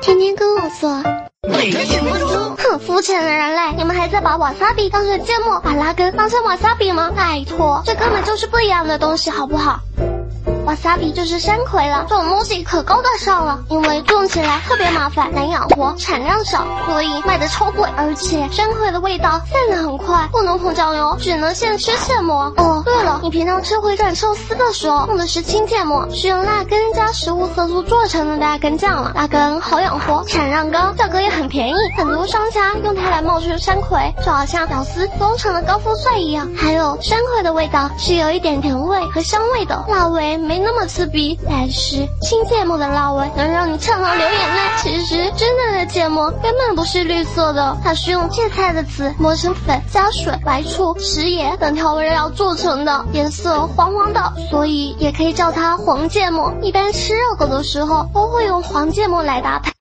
[0.00, 1.02] 天天跟我说。
[2.58, 7.10] 哼，肤浅的人类，你们还在把瓦萨比当成芥末，把拉根当成瓦萨比吗？
[7.16, 9.80] 拜托，这根本就是不一样的东西，好不好？
[10.66, 17.88] 瓦萨比就是山葵了，这种东西可高大上了，因为种起来特别麻烦，难养活，产量少，所以卖的超贵。
[17.96, 22.52] 而且山葵的味道散的很快，不能碰酱油，只能现吃现磨。
[22.56, 29.12] 哦，对了，你平常吃回转寿司的时候用的是青芥末，是用辣根加食物色素做成的辣根酱了。
[29.14, 36.48] 辣根好养活，产量高，价格也很便宜，很多商家用它来冒充山葵，就好像屌丝封成了高富帅一样。
[36.56, 40.60] 还有山葵的味道是有一点甜味和香味的，辣味没。
[40.60, 44.60] 那么刺鼻，但是青芥末的辣味能让你呛到流眼泪。
[44.82, 56.52] 其实真正的芥末根本不是绿色的，它是用芥菜的籽磨成粉，加水、白醋、食盐等调味料做成的，颜色黄黄的，所以也可以叫它黄芥末。
[56.62, 59.72] 一般吃热狗的时候都会用黄芥末来搭配。